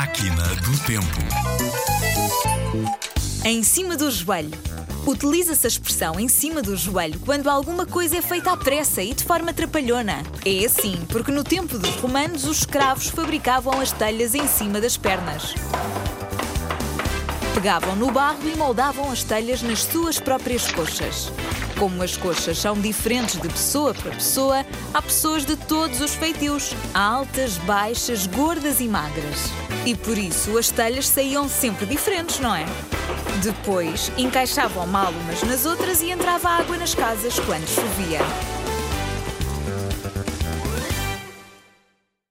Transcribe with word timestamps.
Máquina 0.00 0.42
do 0.62 0.78
Tempo. 0.86 1.20
Em 3.44 3.62
cima 3.62 3.98
do 3.98 4.10
joelho. 4.10 4.58
Utiliza-se 5.06 5.66
a 5.66 5.68
expressão 5.68 6.18
em 6.18 6.26
cima 6.26 6.62
do 6.62 6.74
joelho 6.74 7.20
quando 7.20 7.50
alguma 7.50 7.84
coisa 7.84 8.16
é 8.16 8.22
feita 8.22 8.50
à 8.50 8.56
pressa 8.56 9.02
e 9.02 9.12
de 9.12 9.22
forma 9.22 9.52
trapalhona. 9.52 10.22
É 10.42 10.64
assim 10.64 10.96
porque 11.10 11.30
no 11.30 11.44
tempo 11.44 11.78
dos 11.78 11.96
romanos 11.96 12.46
os 12.46 12.60
escravos 12.60 13.08
fabricavam 13.08 13.78
as 13.78 13.92
telhas 13.92 14.34
em 14.34 14.48
cima 14.48 14.80
das 14.80 14.96
pernas. 14.96 15.54
Pegavam 17.54 17.96
no 17.96 18.10
barro 18.10 18.48
e 18.48 18.56
moldavam 18.56 19.10
as 19.10 19.24
telhas 19.24 19.60
nas 19.60 19.82
suas 19.82 20.18
próprias 20.18 20.70
coxas. 20.70 21.32
Como 21.78 22.02
as 22.02 22.16
coxas 22.16 22.58
são 22.58 22.74
diferentes 22.78 23.40
de 23.40 23.48
pessoa 23.48 23.92
para 23.92 24.12
pessoa, 24.12 24.64
há 24.94 25.02
pessoas 25.02 25.44
de 25.44 25.56
todos 25.56 26.00
os 26.00 26.14
feitios, 26.14 26.74
altas, 26.94 27.56
baixas, 27.58 28.26
gordas 28.26 28.80
e 28.80 28.88
magras. 28.88 29.50
E 29.84 29.94
por 29.94 30.16
isso 30.16 30.56
as 30.56 30.70
telhas 30.70 31.08
saíam 31.08 31.48
sempre 31.48 31.86
diferentes, 31.86 32.38
não 32.38 32.54
é? 32.54 32.64
Depois 33.42 34.12
encaixavam 34.16 34.86
mal 34.86 35.10
umas 35.10 35.42
nas 35.42 35.66
outras 35.66 36.00
e 36.02 36.10
entrava 36.10 36.48
água 36.48 36.76
nas 36.76 36.94
casas 36.94 37.38
quando 37.40 37.66
chovia. 37.66 38.20